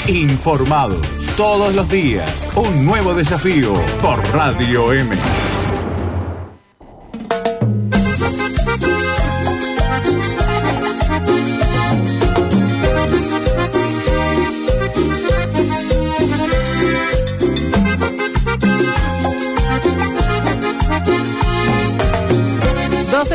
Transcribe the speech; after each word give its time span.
Informados 0.07 1.05
todos 1.37 1.75
los 1.75 1.89
días. 1.89 2.47
Un 2.55 2.87
nuevo 2.87 3.15
desafío 3.15 3.73
por 4.01 4.25
Radio 4.33 4.93
M. 4.93 5.17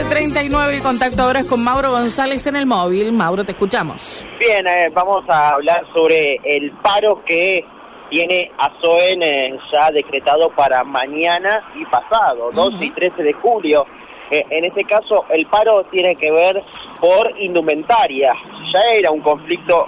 12.39 0.02 0.80
y 0.80 0.82
contacto 0.82 1.22
ahora 1.22 1.42
es 1.42 1.48
con 1.48 1.64
Mauro 1.64 1.92
González 1.92 2.48
en 2.48 2.56
el 2.56 2.66
móvil. 2.66 3.12
Mauro, 3.12 3.44
te 3.44 3.52
escuchamos. 3.52 4.26
Bien, 4.40 4.66
eh, 4.66 4.90
vamos 4.92 5.24
a 5.30 5.50
hablar 5.50 5.86
sobre 5.94 6.40
el 6.44 6.72
paro 6.82 7.24
que 7.24 7.64
tiene 8.10 8.52
ASOEN 8.58 9.22
eh, 9.22 9.60
ya 9.72 9.92
decretado 9.92 10.50
para 10.56 10.84
mañana 10.84 11.64
y 11.76 11.86
pasado, 11.86 12.50
2 12.52 12.82
y 12.82 12.90
13 12.90 13.22
de 13.22 13.34
julio. 13.34 13.86
Eh, 14.32 14.44
en 14.50 14.66
este 14.66 14.86
caso, 14.86 15.26
el 15.30 15.46
paro 15.46 15.84
tiene 15.92 16.16
que 16.16 16.32
ver 16.32 16.64
por 17.00 17.40
indumentaria. 17.40 18.34
Ya 18.74 18.82
era 18.96 19.12
un 19.12 19.22
conflicto 19.22 19.88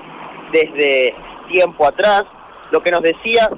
desde 0.51 1.15
tiempo 1.51 1.87
atrás. 1.87 2.21
Lo 2.69 2.83
que 2.83 2.91
nos 2.91 3.01
decía 3.01 3.49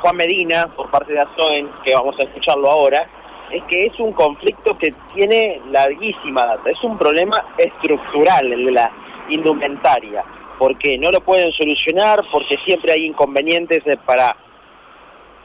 Juan 0.00 0.16
Medina 0.16 0.68
por 0.76 0.88
parte 0.92 1.12
de 1.12 1.22
ASOEN, 1.22 1.70
que 1.82 1.92
vamos 1.92 2.14
a 2.20 2.22
escucharlo 2.22 2.70
ahora, 2.70 3.10
es 3.50 3.62
que 3.64 3.84
es 3.84 3.98
un 4.00 4.12
conflicto 4.12 4.76
que 4.78 4.92
tiene 5.14 5.60
larguísima 5.70 6.46
data, 6.46 6.70
es 6.70 6.82
un 6.82 6.98
problema 6.98 7.44
estructural 7.58 8.50
de 8.50 8.70
la 8.72 8.90
indumentaria, 9.28 10.24
porque 10.58 10.98
no 10.98 11.10
lo 11.10 11.20
pueden 11.20 11.52
solucionar, 11.52 12.22
porque 12.32 12.56
siempre 12.64 12.92
hay 12.92 13.06
inconvenientes 13.06 13.82
eh, 13.86 13.96
para 14.04 14.36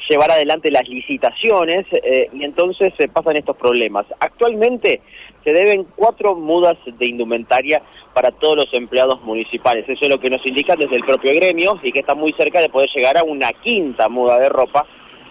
llevar 0.10 0.32
adelante 0.32 0.72
las 0.72 0.88
licitaciones 0.88 1.86
eh, 1.92 2.30
y 2.34 2.44
entonces 2.44 2.94
se 2.98 3.08
pasan 3.08 3.38
estos 3.38 3.56
problemas. 3.56 4.06
Actualmente 4.20 5.02
se 5.44 5.54
deben 5.54 5.86
cuatro 5.96 6.36
mudas 6.36 6.78
de 6.86 7.06
indumentaria 7.06 7.82
para 8.14 8.32
todos 8.32 8.58
los 8.58 8.74
empleados 8.74 9.22
municipales. 9.22 9.88
Eso 9.88 10.06
es 10.06 10.10
lo 10.10 10.20
que 10.20 10.30
nos 10.30 10.46
indican 10.46 10.80
desde 10.80 10.96
el 10.96 11.04
propio 11.04 11.34
gremio 11.36 11.80
y 11.84 11.92
que 11.92 12.00
está 12.00 12.16
muy 12.16 12.34
cerca 12.34 12.60
de 12.60 12.70
poder 12.70 12.90
llegar 12.94 13.18
a 13.18 13.24
una 13.24 13.54
quinta 13.54 14.10
muda 14.10 14.40
de 14.40 14.50
ropa 14.50 14.86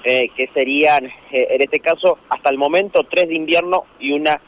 eh, 0.05 0.29
que 0.34 0.48
serían, 0.48 1.06
eh, 1.06 1.47
en 1.51 1.62
este 1.62 1.81
caso, 1.81 2.19
hasta 2.29 2.51
el 2.51 2.59
momento, 2.59 3.05
tres 3.05 3.29
de 3.29 3.34
invierno 3.34 3.84
y 3.98 4.12
una 4.12 4.41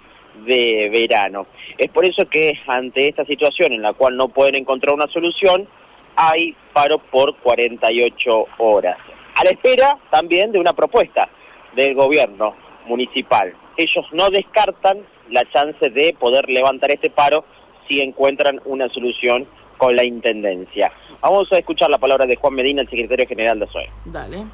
de 0.47 0.89
verano. 0.91 1.47
Es 1.77 1.91
por 1.91 2.05
eso 2.05 2.27
que 2.27 2.55
ante 2.67 3.09
esta 3.09 3.25
situación 3.25 3.73
en 3.73 3.83
la 3.83 3.93
cual 3.93 4.17
no 4.17 4.29
pueden 4.29 4.55
encontrar 4.55 4.95
una 4.95 5.07
solución, 5.09 5.69
hay 6.17 6.55
paro 6.73 6.99
por 6.99 7.37
48 7.37 8.47
horas. 8.59 8.97
A 9.35 9.45
la 9.45 9.51
espera 9.51 9.99
también 10.11 10.53
de 10.53 10.59
una 10.59 10.73
propuesta 10.73 11.29
del 11.75 11.95
gobierno 11.95 12.55
municipal. 12.87 13.55
Ellos 13.77 14.07
no 14.13 14.29
descartan 14.29 14.99
la 15.31 15.49
chance 15.51 15.91
de 15.91 16.15
poder 16.19 16.49
levantar 16.49 16.91
este 16.91 17.11
paro 17.11 17.45
si 17.89 18.01
encuentran 18.01 18.61
una 18.65 18.89
solución 18.89 19.47
con 19.79 19.97
la 19.97 20.05
Intendencia. 20.05 20.93
Vamos 21.21 21.51
a 21.53 21.59
escuchar 21.59 21.91
la 21.91 21.99
palabra 21.99 22.27
de 22.27 22.37
Juan 22.37 22.55
Medina, 22.55 22.83
el 22.83 22.89
secretario 22.89 23.27
general 23.27 23.59
de 23.59 23.67
SOE. 23.69 23.91
Dale. 24.05 24.45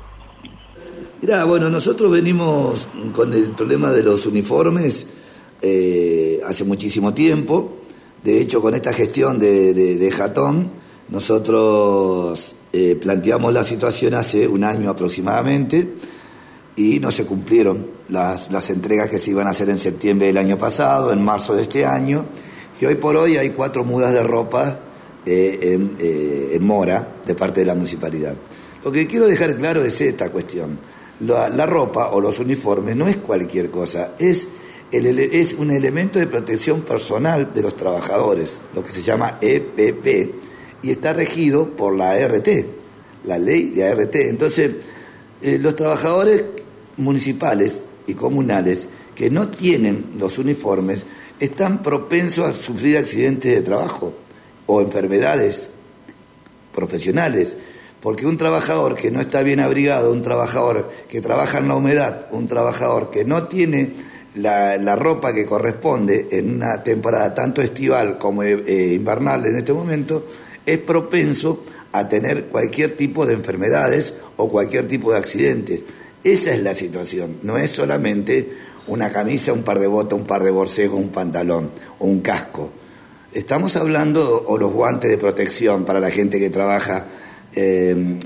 Mirá, 1.20 1.44
bueno, 1.44 1.68
nosotros 1.68 2.12
venimos 2.12 2.88
con 3.12 3.32
el 3.32 3.50
problema 3.50 3.90
de 3.90 4.02
los 4.02 4.24
uniformes 4.26 5.06
eh, 5.60 6.40
hace 6.46 6.64
muchísimo 6.64 7.12
tiempo. 7.12 7.78
De 8.22 8.40
hecho, 8.40 8.60
con 8.60 8.74
esta 8.74 8.92
gestión 8.92 9.38
de, 9.40 10.12
Jatón, 10.14 10.70
nosotros 11.08 12.54
eh, 12.72 12.96
planteamos 13.00 13.52
la 13.52 13.64
situación 13.64 14.14
hace 14.14 14.46
un 14.46 14.62
año 14.62 14.90
aproximadamente 14.90 15.88
y 16.76 17.00
no 17.00 17.10
se 17.10 17.26
cumplieron 17.26 17.88
las, 18.08 18.52
las, 18.52 18.70
entregas 18.70 19.10
que 19.10 19.18
se 19.18 19.32
iban 19.32 19.48
a 19.48 19.50
hacer 19.50 19.70
en 19.70 19.78
septiembre 19.78 20.28
del 20.28 20.38
año 20.38 20.56
pasado, 20.56 21.12
en 21.12 21.24
marzo 21.24 21.54
de 21.54 21.62
este 21.62 21.84
año, 21.84 22.26
y 22.80 22.86
hoy 22.86 22.94
por 22.94 23.16
hoy 23.16 23.36
hay 23.36 23.50
cuatro 23.50 23.82
mudas 23.84 24.12
de 24.12 24.22
ropa 24.22 24.80
eh, 25.26 26.48
en 26.52 26.64
mora 26.64 27.16
de 27.26 27.34
parte 27.34 27.60
de 27.60 27.66
la 27.66 27.74
municipalidad. 27.74 28.36
Lo 28.84 28.92
que 28.92 29.06
quiero 29.06 29.26
dejar 29.26 29.56
claro 29.56 29.84
es 29.84 30.00
esta 30.00 30.30
cuestión. 30.30 30.78
La, 31.20 31.66
ropa 31.66 32.10
o 32.10 32.20
los 32.20 32.38
uniformes 32.38 32.94
no 32.94 33.08
es 33.08 33.16
cualquier 33.16 33.70
cosa, 33.70 34.12
es, 34.20 34.46
es 34.92 35.52
un 35.54 35.72
elemento 35.72 36.20
de 36.20 36.28
protección 36.28 36.82
personal 36.82 37.52
de 37.52 37.62
los 37.62 37.74
trabajadores, 37.74 38.60
lo 38.74 38.84
que 38.84 38.92
se 38.92 39.02
llama 39.02 39.38
EPP, 39.40 40.34
y 40.82 40.90
está 40.90 41.12
regido 41.12 41.70
por 41.70 41.96
la 41.96 42.12
ART, 42.12 42.48
la 43.24 43.38
ley 43.38 43.70
de 43.70 43.88
ART. 43.88 44.14
Entonces, 44.14 44.74
eh, 45.42 45.58
los 45.58 45.74
trabajadores 45.74 46.44
municipales 46.96 47.80
y 48.06 48.14
comunales 48.14 48.88
que 49.16 49.28
no 49.28 49.48
tienen 49.48 50.12
los 50.18 50.38
uniformes 50.38 51.04
están 51.40 51.82
propensos 51.82 52.48
a 52.48 52.54
sufrir 52.54 52.96
accidentes 52.96 53.52
de 53.52 53.62
trabajo 53.62 54.14
o 54.66 54.80
enfermedades 54.80 55.70
profesionales. 56.72 57.56
Porque 58.00 58.26
un 58.26 58.36
trabajador 58.36 58.94
que 58.94 59.10
no 59.10 59.20
está 59.20 59.42
bien 59.42 59.60
abrigado, 59.60 60.12
un 60.12 60.22
trabajador 60.22 60.88
que 61.08 61.20
trabaja 61.20 61.58
en 61.58 61.68
la 61.68 61.76
humedad, 61.76 62.26
un 62.30 62.46
trabajador 62.46 63.10
que 63.10 63.24
no 63.24 63.48
tiene 63.48 63.92
la, 64.34 64.96
ropa 64.96 65.32
que 65.32 65.44
corresponde 65.44 66.28
en 66.30 66.56
una 66.56 66.82
temporada 66.82 67.34
tanto 67.34 67.60
estival 67.60 68.18
como 68.18 68.42
eh, 68.42 68.62
eh, 68.66 68.94
invernal 68.94 69.46
en 69.46 69.56
este 69.56 69.72
momento, 69.72 70.26
es 70.64 70.78
propenso 70.78 71.64
a 71.92 72.08
tener 72.08 72.46
cualquier 72.46 72.94
tipo 72.94 73.26
de 73.26 73.34
enfermedades 73.34 74.14
o 74.36 74.48
cualquier 74.48 74.86
tipo 74.86 75.12
de 75.12 75.18
accidentes. 75.18 75.86
Esa 76.22 76.52
es 76.52 76.62
la 76.62 76.74
situación, 76.74 77.38
no 77.42 77.58
es 77.58 77.70
solamente 77.70 78.52
una 78.86 79.10
camisa, 79.10 79.52
un 79.52 79.62
par 79.62 79.78
de 79.78 79.86
botas, 79.86 80.18
un 80.18 80.26
par 80.26 80.42
de 80.42 80.50
borcegos, 80.50 81.00
un 81.00 81.10
pantalón 81.10 81.72
o 81.98 82.06
un 82.06 82.20
casco. 82.20 82.70
Estamos 83.32 83.76
hablando, 83.76 84.44
o 84.46 84.56
los 84.56 84.72
guantes 84.72 85.10
de 85.10 85.18
protección 85.18 85.84
para 85.84 86.00
la 86.00 86.10
gente 86.10 86.38
que 86.38 86.50
trabaja 86.50 87.06
Em, 87.54 88.18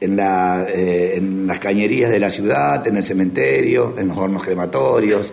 en, 0.00 0.16
la, 0.16 0.66
eh, 0.68 1.16
en 1.16 1.46
las 1.46 1.58
cañerías 1.58 2.10
de 2.10 2.18
la 2.18 2.30
ciudad, 2.30 2.86
en 2.86 2.96
el 2.96 3.02
cementerio, 3.02 3.94
en 3.98 4.08
los 4.08 4.16
hornos 4.16 4.42
crematorios, 4.42 5.32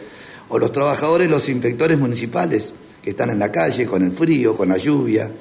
o 0.50 0.60
los 0.60 0.72
trabajadores, 0.72 1.30
los 1.30 1.48
inspectores 1.50 1.98
municipales 1.98 2.74
que 3.02 3.12
están 3.12 3.30
en 3.30 3.40
la 3.40 3.52
calle 3.52 3.86
con 3.86 4.04
el 4.04 4.12
frío, 4.12 4.56
con 4.56 4.70
la 4.70 4.78
lluvia. 4.78 5.32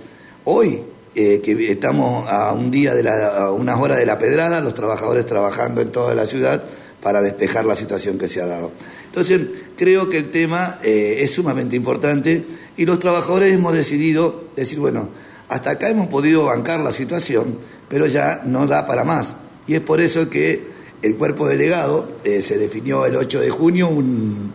Hoy, 0.44 0.80
eh, 1.14 1.40
que 1.42 1.72
estamos 1.72 2.28
a 2.28 2.52
un 2.52 2.70
día 2.70 2.94
de 2.94 3.02
la, 3.02 3.28
a 3.28 3.50
unas 3.50 3.78
horas 3.80 3.98
de 3.98 4.06
la 4.06 4.18
pedrada, 4.18 4.60
los 4.60 4.74
trabajadores 4.74 5.26
trabajando 5.26 5.80
en 5.80 5.90
toda 5.90 6.14
la 6.14 6.26
ciudad 6.26 6.62
para 7.02 7.22
despejar 7.22 7.64
la 7.64 7.74
situación 7.74 8.18
que 8.18 8.28
se 8.28 8.40
ha 8.40 8.46
dado. 8.46 8.72
Entonces, 9.06 9.40
creo 9.76 10.08
que 10.08 10.18
el 10.18 10.30
tema 10.30 10.78
eh, 10.82 11.18
es 11.20 11.32
sumamente 11.32 11.74
importante 11.74 12.44
y 12.76 12.84
los 12.84 12.98
trabajadores 12.98 13.52
hemos 13.54 13.72
decidido 13.72 14.44
decir, 14.54 14.78
bueno, 14.78 15.08
hasta 15.48 15.70
acá 15.70 15.88
hemos 15.88 16.08
podido 16.08 16.46
bancar 16.46 16.80
la 16.80 16.92
situación, 16.92 17.58
pero 17.88 18.06
ya 18.06 18.42
no 18.44 18.66
da 18.66 18.86
para 18.86 19.04
más. 19.04 19.36
Y 19.66 19.74
es 19.74 19.80
por 19.80 20.00
eso 20.00 20.28
que 20.28 20.76
el 21.02 21.16
cuerpo 21.16 21.46
delegado 21.46 22.08
eh, 22.24 22.40
se 22.42 22.58
definió 22.58 23.06
el 23.06 23.16
8 23.16 23.40
de 23.40 23.50
junio 23.50 23.88
un, 23.88 24.52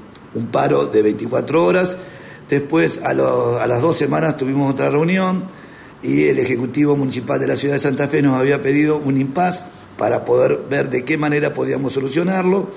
paro 0.52 0.86
de 0.86 1.02
24 1.02 1.64
horas. 1.64 1.98
Después, 2.50 3.00
a, 3.04 3.14
las 3.14 3.82
dos 3.82 3.98
semanas, 3.98 4.38
tuvimos 4.38 4.72
otra 4.72 4.90
reunión 4.90 5.44
y 6.02 6.26
el 6.26 6.40
Ejecutivo 6.40 6.96
Municipal 6.96 7.40
de 7.40 7.48
la 7.48 7.56
Ciudad 7.56 7.76
de 7.76 7.82
Santa 7.82 8.08
Fe 8.08 8.22
nos 8.22 8.40
había 8.40 8.62
pedido 8.62 8.98
un 8.98 9.20
impas 9.20 9.66
para 9.98 10.26
poder 10.26 10.62
ver 10.70 10.90
de 10.90 11.06
qué 11.06 11.18
manera 11.18 11.54
podíamos 11.54 11.94
solucionarlo. 11.94 12.70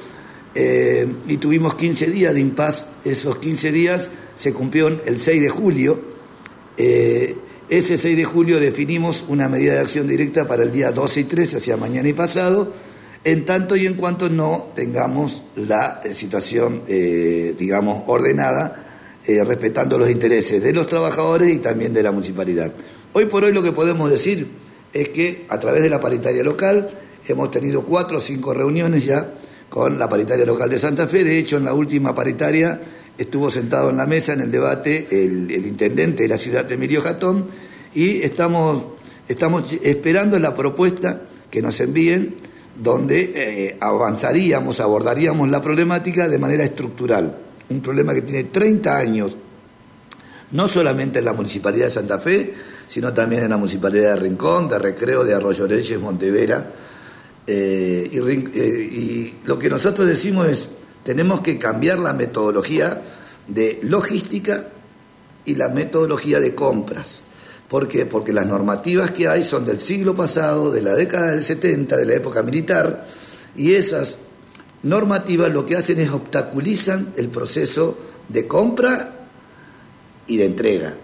Eh, 0.55 1.09
y 1.27 1.39
tuvimos 1.39 1.75
15 1.75 2.11
días 2.11 2.35
de 2.35 2.41
impas. 2.41 2.89
Esos 3.05 3.39
15 3.39 3.73
días 3.73 4.11
se 4.37 4.53
cumplieron 4.53 5.01
el 5.07 5.19
6 5.19 5.43
de 5.43 5.49
julio. 5.49 6.01
Eh, 6.77 7.37
ese 7.69 7.97
6 7.97 8.17
de 8.17 8.25
julio 8.25 8.61
definimos 8.61 9.25
una 9.29 9.49
medida 9.49 9.75
de 9.75 9.81
acción 9.81 10.07
directa 10.07 10.47
para 10.47 10.63
el 10.63 10.73
día 10.73 10.93
12 10.93 11.21
y 11.21 11.25
13, 11.25 11.57
hacia 11.57 11.77
mañana 11.79 12.09
y 12.09 12.13
pasado, 12.13 12.71
en 13.25 13.47
tanto 13.47 13.75
y 13.75 13.87
en 13.87 13.95
cuanto 13.95 14.29
no 14.29 14.69
tengamos 14.75 15.43
la 15.57 16.01
eh, 16.05 16.13
situación, 16.13 16.83
eh, 16.87 17.55
digamos, 17.57 18.05
ordenada, 18.07 18.85
eh, 19.27 19.43
respetando 19.45 19.99
los 19.99 20.11
intereses 20.11 20.63
de 20.63 20.75
los 20.75 20.87
trabajadores 20.87 21.55
y 21.55 21.59
también 21.59 21.95
de 21.95 22.03
la 22.03 22.13
municipalidad. 22.13 22.71
Hoy 23.15 23.27
por 23.27 23.45
hoy 23.45 23.53
lo 23.53 23.63
que 23.63 23.73
podemos 23.73 24.11
decir 24.11 24.47
es 24.93 25.09
que 25.09 25.47
a 25.49 25.59
través 25.59 25.83
de 25.83 25.89
la 25.89 26.01
paritaria 26.01 26.45
local 26.45 26.91
hemos 27.27 27.51
tenido 27.51 27.83
cuatro 27.85 28.19
o 28.19 28.21
cinco 28.21 28.53
reuniones 28.53 29.07
ya 29.07 29.33
con 29.71 29.99
la 29.99 30.09
paritaria 30.09 30.45
local 30.45 30.69
de 30.69 30.79
Santa 30.79 31.09
Fe. 31.09 31.25
De 31.25 31.39
hecho, 31.39 31.57
en 31.57 31.65
la 31.65 31.73
última 31.73 32.15
paritaria 32.15 32.79
estuvo 33.19 33.51
sentado 33.51 33.91
en 33.91 33.97
la 33.97 34.07
mesa 34.07 34.33
en 34.33 34.41
el 34.41 34.51
debate 34.51 35.07
el, 35.11 35.51
intendente 35.67 36.25
de 36.25 36.29
la 36.29 36.39
ciudad, 36.39 36.71
Emilio 36.71 37.01
Jatón, 37.03 37.47
y 37.95 38.23
estamos, 38.23 38.85
estamos 39.29 39.65
esperando 39.83 40.39
la 40.39 40.55
propuesta 40.55 41.23
que 41.51 41.63
nos 41.63 41.79
envíen 41.81 42.35
donde 42.77 43.33
eh, 43.35 43.77
avanzaríamos, 43.81 44.81
abordaríamos 44.81 45.49
la 45.49 45.63
problemática 45.63 46.29
de 46.29 46.39
manera 46.39 46.65
estructural. 46.65 47.39
Un 47.69 47.81
problema 47.81 48.15
que 48.15 48.23
tiene 48.23 48.45
30 48.45 48.97
años, 48.97 49.37
no 50.51 50.67
solamente 50.67 51.21
en 51.21 51.25
la 51.25 51.33
Municipalidad 51.33 51.87
de 51.87 51.93
Santa 51.93 52.19
Fe, 52.19 52.53
sino 52.89 53.15
también 53.15 53.45
en 53.45 53.51
la 53.51 53.57
Municipalidad 53.57 54.15
de 54.15 54.21
Rincón, 54.21 54.69
de 54.69 54.79
Recreo, 54.79 55.25
de 55.25 55.35
Arroyo 55.35 55.69
Reyes, 55.69 56.01
Montevera. 56.01 56.69
Eh, 57.47 58.11
y 58.13 59.35
lo 59.47 59.59
que 59.59 59.71
nosotros 59.71 60.09
decimos 60.09 60.49
es, 60.49 60.69
tenemos 61.05 61.41
que 61.41 61.59
cambiar 61.59 61.99
la 61.99 62.13
metodología 62.13 63.01
de 63.47 63.79
logística 63.83 64.69
y 65.45 65.55
la 65.55 65.69
metodología 65.69 66.41
de 66.41 66.55
compras. 66.55 67.21
¿Por 67.69 67.89
qué? 67.89 68.07
Porque 68.07 68.33
las 68.33 68.47
normativas 68.47 69.11
que 69.11 69.29
hay 69.29 69.43
son 69.43 69.67
del 69.67 69.79
siglo 69.79 70.15
pasado, 70.15 70.71
de 70.71 70.83
la 70.83 70.95
década 70.95 71.31
del 71.31 71.43
70, 71.43 71.97
de 71.97 72.07
la 72.07 72.15
época 72.15 72.43
militar, 72.43 73.07
y 73.57 73.75
esas 73.75 74.19
normativas 74.83 75.53
lo 75.53 75.65
que 75.67 75.77
hacen 75.77 75.99
es 75.99 76.11
obstaculizan 76.11 77.13
el 77.17 77.29
proceso 77.29 77.99
de 78.29 78.47
compra 78.47 79.27
y 80.27 80.37
de 80.37 80.47
entrega. 80.47 80.97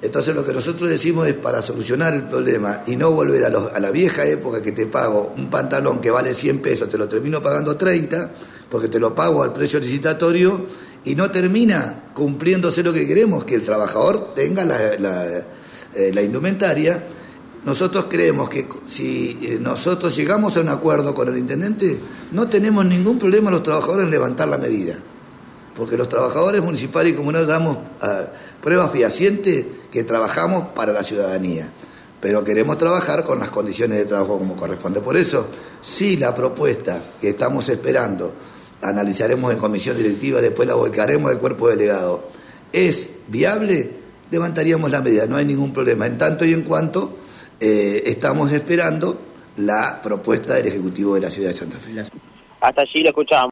Entonces 0.00 0.34
lo 0.34 0.44
que 0.44 0.52
nosotros 0.52 0.88
decimos 0.88 1.26
es 1.26 1.34
para 1.34 1.60
solucionar 1.60 2.14
el 2.14 2.22
problema 2.22 2.82
y 2.86 2.94
no 2.94 3.10
volver 3.10 3.44
a, 3.44 3.80
la 3.80 3.90
vieja 3.90 4.24
época 4.26 4.62
que 4.62 4.70
te 4.70 4.86
pago 4.86 5.32
un 5.36 5.50
pantalón 5.50 6.00
que 6.00 6.10
vale 6.10 6.34
100 6.34 6.60
pesos, 6.60 6.88
te 6.88 6.96
lo 6.96 7.08
termino 7.08 7.42
pagando 7.42 7.76
30, 7.76 8.30
porque 8.70 8.88
te 8.88 9.00
lo 9.00 9.14
pago 9.14 9.42
al 9.42 9.52
precio 9.52 9.80
licitatorio 9.80 10.64
y 11.04 11.16
no 11.16 11.30
termina 11.32 12.10
cumpliéndose 12.14 12.84
lo 12.84 12.92
que 12.92 13.08
queremos, 13.08 13.44
que 13.44 13.56
el 13.56 13.64
trabajador 13.64 14.34
tenga 14.34 14.64
la, 14.64 14.78
eh, 15.94 16.22
indumentaria. 16.22 17.02
Nosotros 17.64 18.06
creemos 18.08 18.48
que 18.48 18.68
si 18.86 19.36
eh, 19.42 19.58
nosotros 19.60 20.14
llegamos 20.16 20.56
a 20.56 20.60
un 20.60 20.68
acuerdo 20.68 21.12
con 21.12 21.28
el 21.28 21.36
intendente, 21.36 21.98
no 22.30 22.48
tenemos 22.48 22.86
ningún 22.86 23.18
problema 23.18 23.50
los 23.50 23.64
trabajadores 23.64 24.04
en 24.04 24.12
levantar 24.12 24.46
la 24.46 24.58
medida, 24.58 24.96
porque 25.78 25.96
los 25.96 26.08
trabajadores 26.08 26.60
municipales 26.60 27.12
y 27.12 27.16
comunales 27.16 27.46
damos 27.46 27.78
ah, 28.00 28.26
pruebas 28.60 28.90
fehacientes 28.90 29.64
que 29.92 30.02
trabajamos 30.02 30.70
para 30.74 30.92
la 30.92 31.04
ciudadanía, 31.04 31.68
pero 32.20 32.42
queremos 32.42 32.76
trabajar 32.78 33.22
con 33.22 33.38
las 33.38 33.50
condiciones 33.50 33.98
de 33.98 34.04
trabajo 34.04 34.38
como 34.38 34.56
corresponde. 34.56 35.00
Por 35.00 35.16
eso, 35.16 35.46
si 35.80 36.16
la 36.16 36.34
propuesta 36.34 37.00
que 37.20 37.28
estamos 37.28 37.68
esperando 37.68 38.34
analizaremos 38.82 39.52
en 39.52 39.58
comisión 39.58 39.96
directiva, 39.96 40.40
después 40.40 40.66
la 40.66 40.74
volcaremos 40.74 41.30
al 41.30 41.38
cuerpo 41.38 41.68
delegado. 41.68 42.24
¿Es 42.72 43.10
viable? 43.28 43.88
Levantaríamos 44.32 44.90
la 44.90 45.00
medida, 45.00 45.26
no 45.26 45.36
hay 45.36 45.44
ningún 45.44 45.72
problema. 45.72 46.06
En 46.06 46.18
tanto 46.18 46.44
y 46.44 46.54
en 46.54 46.62
cuanto 46.62 47.18
eh, 47.60 48.02
estamos 48.06 48.50
esperando 48.50 49.16
la 49.58 50.00
propuesta 50.02 50.54
del 50.54 50.66
Ejecutivo 50.66 51.14
de 51.14 51.20
la 51.20 51.30
Ciudad 51.30 51.50
de 51.50 51.54
Santa 51.54 51.78
Fe. 51.78 51.92
Hasta 52.60 52.82
allí 52.82 53.02
lo 53.02 53.10
escuchamos. 53.10 53.46